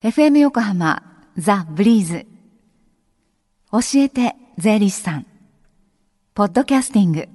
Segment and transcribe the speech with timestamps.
[0.00, 1.02] FM 横浜
[1.36, 2.24] ザ・ブリーズ。
[3.72, 5.26] 教えて税理士さん。
[6.34, 7.28] ポッドキャスティング。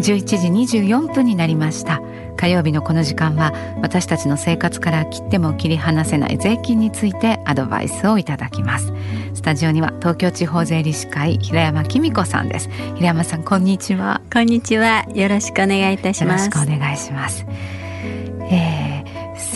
[0.00, 2.02] 11時24分になりました。
[2.36, 3.52] 火曜日のこの時間は
[3.82, 8.92] 私たちの生活から切っても切り離せない税金についてアドバイスをいただきます。
[9.34, 12.68] スタジオには東京地方税理士会平山紀美子さんです。
[12.96, 14.22] 平山さんこんにちは。
[14.32, 15.04] こんにちは。
[15.14, 16.46] よろしくお願いいたします。
[16.46, 17.46] よろしくお願いします。
[17.46, 17.77] えー、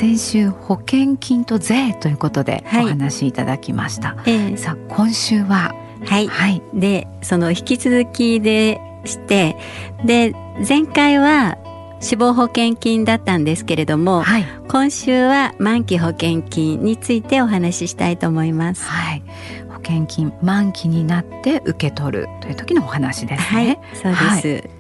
[0.03, 4.37] 先週保険金と税ということでお話しいただきました、はい、え。
[4.49, 9.57] ー、さあ今週ははい、はい、でその引き続きでして
[10.05, 10.35] で
[10.69, 11.57] 前回は
[12.01, 18.85] 死亡保険金だったんですけれども、はい、今週は満期保険金についてお話ししたいと思います。
[18.85, 19.23] はい、
[19.69, 23.79] 保険金満期になって受け取るという時のお話ですね。
[23.95, 24.71] はい、そうです。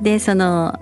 [0.00, 0.78] でその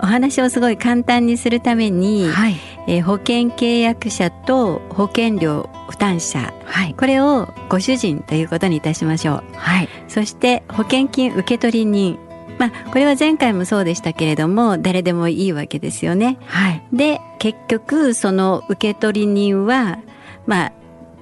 [0.00, 2.54] お話をすごい簡単にするために、はい、
[2.86, 9.44] えー、保険契約者と保険料負担者、はい、これをご主人ということにいたしましょう。
[9.54, 12.18] はい、そして保険金受取人。
[12.58, 16.38] まあ、これは前回もそうでしたけれども誰でもいいわけですよね。
[16.46, 19.98] はい、で結局その受取人は、
[20.46, 20.72] まあ、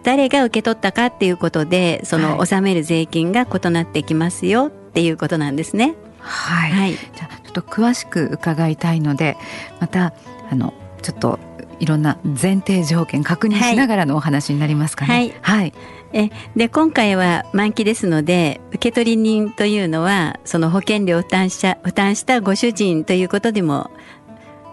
[0.04, 4.66] 誰が受け取ったかっていうことでその納める税金が異なってきますよ。
[4.66, 5.96] っていうことなんですね。
[6.20, 9.36] はい、はい、じゃあちょっと詳しく伺いたいので
[9.80, 10.14] また
[10.50, 10.72] あの
[11.02, 11.38] ちょっと
[11.80, 15.12] いろんな前提条件確認しながらのお話になりますかね。
[15.12, 15.72] はい、はい、
[16.12, 23.90] えで今回は満期ですので受取人というのはその保険料を負担した負担したご主人ということでも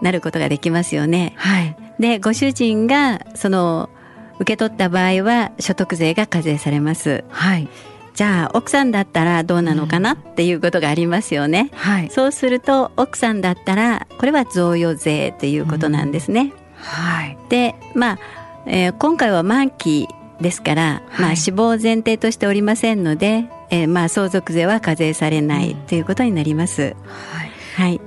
[0.00, 1.34] なることができますよね。
[1.36, 3.90] はい、でご主人がその
[4.38, 7.24] 受け取った場合は所得税が課税されます。
[7.28, 7.68] はい
[8.14, 11.70] じゃあ奥さんだったらどうなのかなっていうことがありますよね。
[11.72, 16.52] うんはい、そうすると奥さんだったらこれは贈与税ということなんですね。
[16.82, 18.18] うん、はい、でまあ、
[18.66, 20.08] えー、今回は満期
[20.40, 26.96] ですから、まあ、死亡前提としておりませんので、えー、まあ相続税は課税されないということになります。
[27.06, 28.00] はい、はい。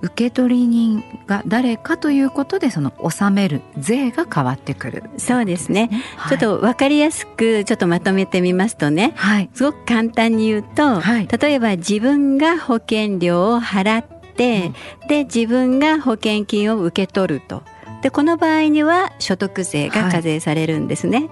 [0.00, 14.04] 受取人が誰かということでその納める税が変わってくる、そうですね、はい、ちょっと分かりやすくちょっとまとめてみますとね、はい、すごく簡単に言うと、はい、例えば自分が保険料を払っ
[14.36, 17.62] て、うん、で自分が保険金を受け取ると。
[18.02, 21.28] でこの場合には所得税が課税されるんですね。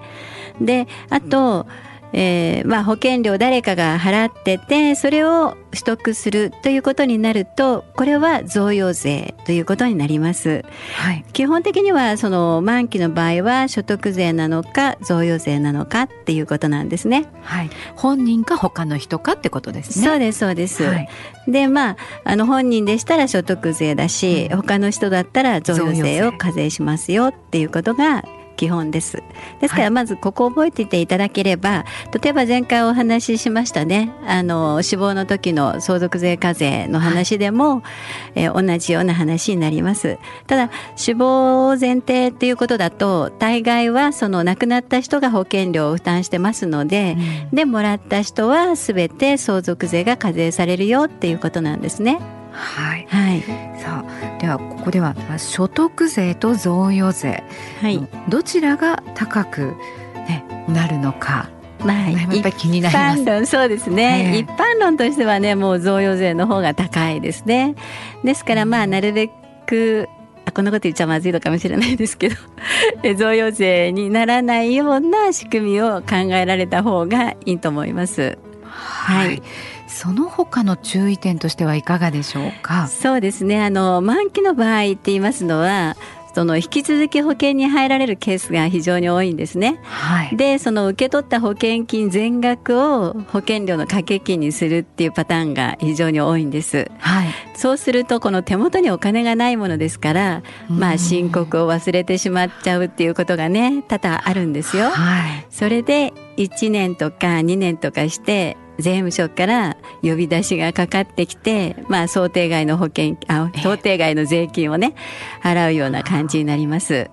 [0.59, 1.65] であと、
[2.13, 10.63] えーまあ、保険料誰かが払っててそれを取得するということになるとこれは贈与税ということになります、
[10.95, 20.05] はい、基本的にはその満期の場合は所得税なのか贈与税なのかっていうことなんですね、はい、本人か他の人かってことですね。
[20.05, 21.09] そうですそうです、はい、
[21.47, 28.23] でまああの本人でしたら所得税だし、うん、他の人だったら贈与税を課税しますよっていうことが
[28.57, 29.23] 基本です。
[29.61, 31.85] ですからまずここを覚えていていただければ、
[32.21, 37.83] 例えば前回お話ししましたねあの死亡の時の相続税課税の話でも、はい、
[38.35, 40.17] えー、同じような話になります。
[40.47, 47.15] ただ死亡前提っていうことだと大概はその亡くなった人が保険料を負担してますので、
[47.51, 52.36] うん、でもらった人は全て相続税が課税されるよっていうことなんですね。
[52.57, 53.41] はい、はい、
[53.79, 57.43] さあではここでは所得税と贈与税、
[57.81, 59.75] はい、どちらが高く、
[60.27, 61.49] ね、なるのか。
[61.85, 63.21] まあ、やっぱり気になります。
[63.21, 67.75] 一般論そうですね、えー、一般論としてはねもう贈与税の方が高いですね。
[68.23, 69.29] ですからまあなるべ
[69.67, 70.09] く
[70.45, 72.35] あこんなこと言っちゃまずいのかもしれないですけど
[73.15, 78.39] 贈与税にならないような仕組みを考えられた方がいいと思います。
[78.63, 79.41] はい、はい
[79.97, 82.87] その他の注意点としてはいかがでしょうか？
[82.87, 85.97] そうですねあの満期の場合って言いますのは
[86.35, 89.79] その引き続き保険に入られるケースが非常に多いんですね。
[89.85, 96.91] はい、でその受け取った保険金全額を保険料の掛け金にするっていうパターンが非常に多いんです。
[96.99, 104.91] はい、そうするとこの手元にお金がないものですから、まあ申告を忘れてしまっちゃうっていうことがね多々あるんですよ。
[104.91, 114.93] はい、それで1年とか2年とかして税務署から呼び出しがかかってきて、まあ、想定外の保険あ想定外の税金をね
[115.41, 117.09] 払うような感じになります。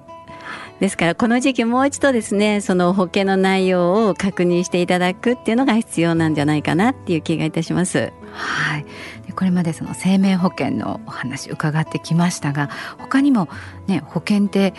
[0.81, 8.13] ですからこの時期もう一度ですねその保険の内容を確認していただくっていうのが必要なんじゃないかなっていう気がいたします。
[8.33, 8.85] はい、
[9.35, 12.69] これまでその生命保険のお話伺ってきましたが
[12.99, 13.49] 他にも、
[13.87, 14.75] ね、保険って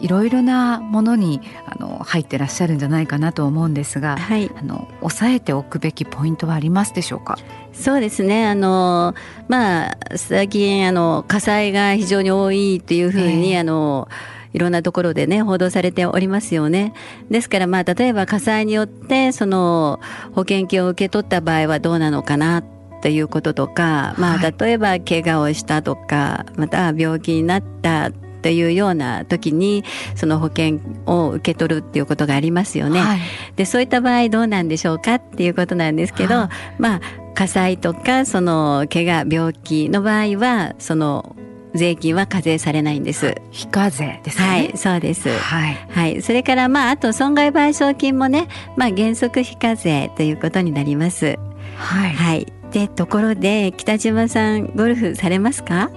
[0.00, 7.36] いろいろなものにあの入ってらっしゃるんじゃないかなと思うんですが、はい、あの抑えておくべきポイントはありますでしょうか？
[7.72, 8.46] そうですね。
[8.46, 9.14] あの
[9.48, 14.08] まあ最近あの火災が非常に多いというふうに、えー、あの。
[14.52, 16.94] いろんなところでね報道されておりますよね。
[17.30, 20.00] ですからまあ例えば火災によってその
[20.32, 22.62] 保険金を受け取った場合はどうなのかな
[23.02, 28.10] ということとか、まあ例えば怪我をしたとか、また病気になった
[28.46, 29.82] というような時に
[30.14, 33.00] その保険を受け取るっていうことがありますよね。
[33.00, 33.18] はい、
[33.56, 36.44] でそういった場合どうなんでしょうかっていうことなんですけど、は
[36.78, 37.00] い、まあ
[37.34, 41.34] 火災とかその怪我病気の場合はその
[41.74, 43.34] 税金は課税されないんです。
[43.50, 44.46] 非課税ですね。
[44.46, 45.28] はい、そうです。
[45.28, 45.76] はい。
[45.90, 46.22] はい。
[46.22, 48.46] それからまああと損害賠償金もね、
[48.76, 51.36] まあ原則非課税ということになります。
[51.76, 52.12] はい。
[52.12, 52.52] はい。
[52.70, 55.90] でところで北島さんゴルフされますか？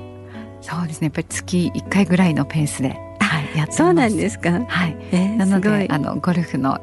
[0.62, 1.06] そうですね。
[1.06, 2.90] やっぱり月1回ぐらいのペースで、
[3.20, 4.52] はい、やってそうなんですか？
[4.52, 6.80] はい、えー、なのであのゴルフの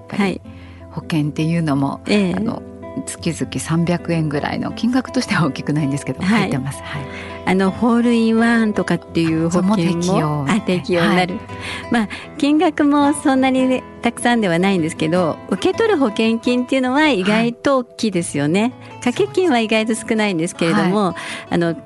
[0.90, 2.62] 保険っていうのも、はい、あの
[3.04, 6.82] 月々300円ぐらいの金額としては大きくないんですけど、入ってます。
[6.82, 7.02] はい。
[7.48, 9.76] あのホールインワンとかっていう保険も？
[9.76, 10.46] 適用。
[10.48, 12.08] あ適用になる、はい、まあ
[12.38, 21.14] 金額もそんなにたくさんではないんですけど受け取る保険金っていうのは意外と大きいですよね、掛け金は意外と少ないんですけれども、
[21.50, 21.76] あの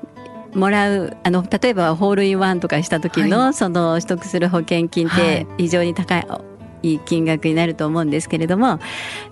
[0.53, 6.41] もらうあの例えばホールインワンとかした時の、はい、その取得する保険金って非常に高い、は
[6.83, 8.79] い、いい金額になると思うんですけれども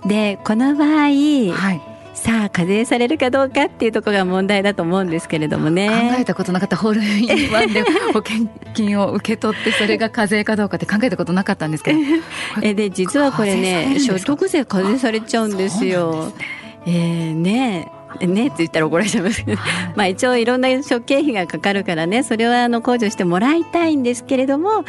[0.06, 2.00] でこの場合、はい。
[2.19, 5.88] さあ課税されるかどうかっていうところが問題だと思うんですけれどもね。
[5.88, 7.81] 考えたことなかったホールインワンで
[8.12, 12.00] 保険金を受け取ってそれが課税かどうかって考えたことなかったんですけど。
[12.62, 16.33] えで実はこれね所得税課税されちゃうんですよ。
[16.86, 17.89] えー、ね
[18.22, 19.62] ねって言ったら怒られちゃいますけど、
[19.96, 24.84] まあ一応いろんな諸経費がかかるからねそれはあの控除してもらいたいんですけれども、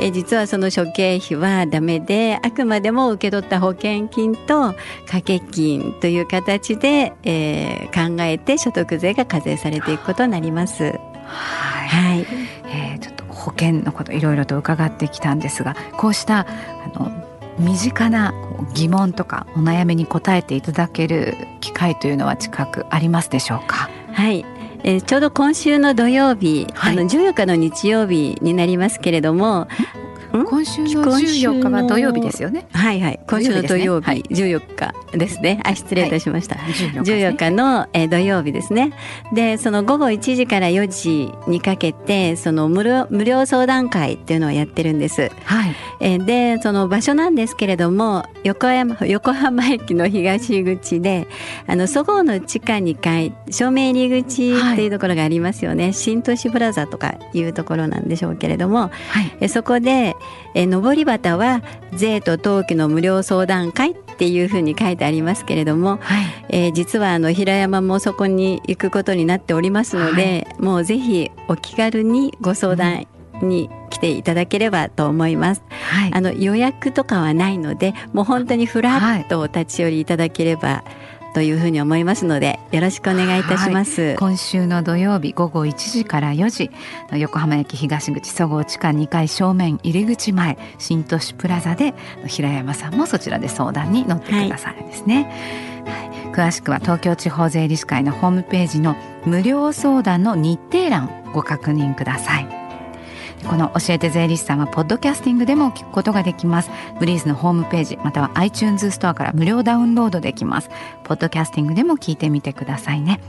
[0.00, 4.74] え実はその諸経費はダメであくまでも受け取った保険金と
[5.06, 10.84] 掛け金という形で、えー、考えて所得税が課税されていくことになります。
[10.84, 12.26] はい、はい、
[12.66, 16.46] えー、ちょっと保険のこといろいろと伺ってきたんですがこうしたあ
[16.98, 17.10] の
[17.58, 18.34] 身近な
[18.74, 23.90] 疑問とかお悩みに答えていただける機会というのは近くありますでしょうか？
[24.12, 24.44] はい。
[24.84, 29.68] えー、ちょうど今週の土曜日、はい、あの14日の日曜日になりますけれども
[30.32, 32.66] 今週の14日は土曜日ですよね。
[32.72, 33.20] はいはい。
[33.28, 35.60] 今週の土曜日、ね、14日ですね。
[35.64, 36.56] あ、失礼いたしました。
[36.56, 38.92] はい、14, 日の、えー、土曜日ですね。
[39.34, 45.30] で、その午後1時から4時にかけて、その無料無料相談会っていうのをやってるんです。
[45.44, 45.74] はい。
[46.00, 51.28] えー、で、その場所なんですけれども、横山横浜駅の東口で、
[51.66, 55.84] あのそごうの地下2階正面入り口っていうところがありますよね。
[55.84, 58.88] はい、新都市プラザとかいうところなんでしょうけれども、は
[59.20, 60.16] い、えそこで
[60.54, 73.06] え上り旗は税と登記の無料相談会っていうふうに書いてありますけれども、はい、えー、実はあの平山もそこに行くことになっておりますので、はい、もうぜひお気軽にご相談
[73.42, 75.62] に来ていただければと思います。
[75.68, 86.70] はい、あの予約とかはないので、もう本当にフラッとお立ち寄りいただければ、はいというふうに思いますのでよろしくお願いいたします、はい、今週の土曜日午後1時から4時
[87.18, 91.94] 横浜駅東口そごう地下2階正面入り口前新都市プラザで
[92.26, 102.51] 平山さんもそちらで相談に乗ってくださるんですね、はい、詳しくは東京地方税理士会のホームページの無料相談の日程欄ご確認ください。
[103.48, 106.70] この教えて税理士さんはポッドキャスティングでも聞くことができます。
[106.98, 110.70] ブリーズのホームページまたは iTunes ストアから無料ダウンロードできます。
[111.04, 113.20] ポッドキャスティングでも聞いてみてくださいね。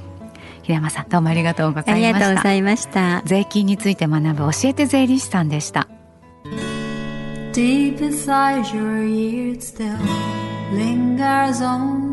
[0.64, 2.08] 平山さんどうもありがとうございました。
[2.08, 3.22] ありがとうございました。
[3.26, 5.88] 税金について学ぶ教えて税理士さんでした。
[7.54, 9.96] Deep inside your ears still
[10.74, 12.13] lingers on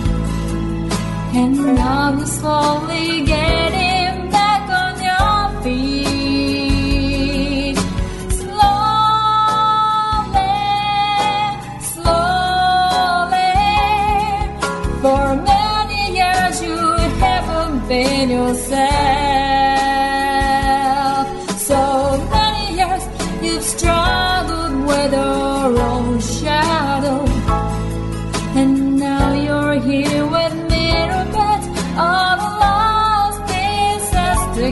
[1.65, 3.80] Now you're slowly getting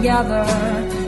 [0.10, 0.99] together.